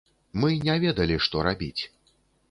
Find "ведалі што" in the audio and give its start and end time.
0.83-1.43